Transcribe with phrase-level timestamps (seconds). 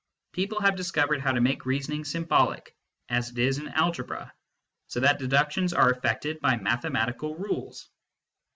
[0.31, 2.75] People have discovered how to make reasoning symbolic,
[3.07, 4.33] as it is in Algebra,
[4.87, 7.87] so that deductions are effected by mathematical rules.